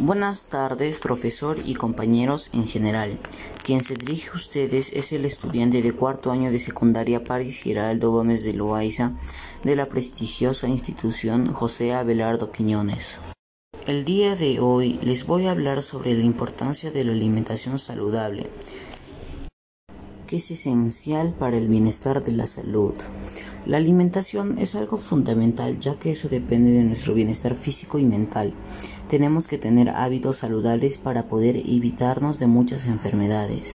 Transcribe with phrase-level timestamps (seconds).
[0.00, 3.20] Buenas tardes, profesor y compañeros en general.
[3.62, 8.10] Quien se dirige a ustedes es el estudiante de cuarto año de secundaria Paris Giraldo
[8.10, 9.12] Gómez de Loaiza
[9.62, 13.20] de la prestigiosa institución José Abelardo Quiñones.
[13.86, 18.50] El día de hoy les voy a hablar sobre la importancia de la alimentación saludable,
[20.26, 22.94] que es esencial para el bienestar de la salud.
[23.66, 28.52] La alimentación es algo fundamental ya que eso depende de nuestro bienestar físico y mental.
[29.08, 33.72] Tenemos que tener hábitos saludables para poder evitarnos de muchas enfermedades.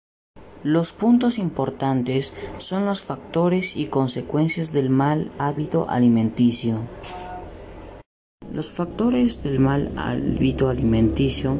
[0.62, 6.80] Los puntos importantes son los factores y consecuencias del mal hábito alimenticio.
[8.52, 11.56] Los factores del mal hábito alimenticio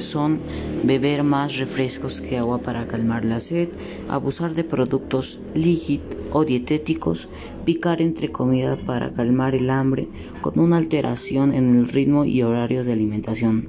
[0.00, 0.40] son
[0.84, 3.68] beber más refrescos que agua para calmar la sed,
[4.08, 7.28] abusar de productos líquidos o dietéticos,
[7.64, 10.08] picar entre comida para calmar el hambre
[10.40, 13.68] con una alteración en el ritmo y horarios de alimentación,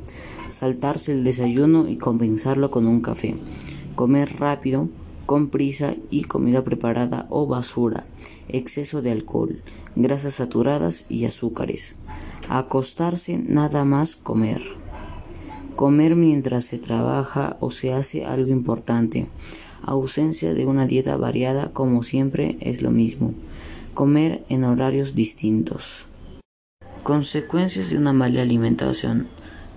[0.49, 3.35] saltarse el desayuno y compensarlo con un café,
[3.95, 4.89] comer rápido,
[5.25, 8.05] con prisa y comida preparada o basura,
[8.47, 9.61] exceso de alcohol,
[9.95, 11.95] grasas saturadas y azúcares,
[12.49, 14.61] acostarse nada más comer,
[15.77, 19.27] comer mientras se trabaja o se hace algo importante,
[19.83, 23.35] ausencia de una dieta variada como siempre es lo mismo,
[23.93, 26.07] comer en horarios distintos.
[27.03, 29.27] Consecuencias de una mala alimentación,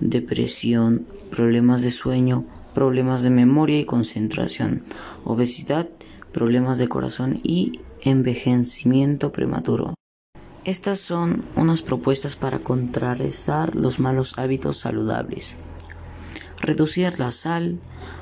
[0.00, 4.82] depresión, problemas de sueño, problemas de memoria y concentración,
[5.24, 5.86] obesidad,
[6.32, 9.94] problemas de corazón y envejecimiento prematuro.
[10.64, 15.56] Estas son unas propuestas para contrarrestar los malos hábitos saludables.
[16.60, 17.78] Reducir la sal,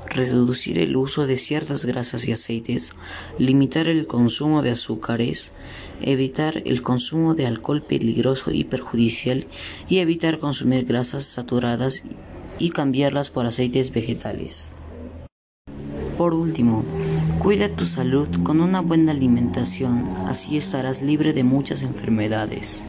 [0.07, 2.93] reducir el uso de ciertas grasas y aceites,
[3.37, 5.53] limitar el consumo de azúcares,
[6.01, 9.47] evitar el consumo de alcohol peligroso y perjudicial
[9.89, 12.05] y evitar consumir grasas saturadas
[12.61, 14.71] y cambiarlas por aceites vegetales.
[16.17, 16.85] Por último,
[17.41, 22.83] cuida tu salud con una buena alimentación, así estarás libre de muchas enfermedades.